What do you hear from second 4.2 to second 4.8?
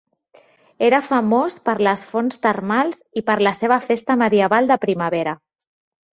medieval